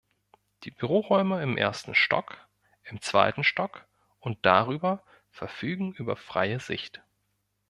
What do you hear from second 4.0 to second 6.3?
und darüber verfügen über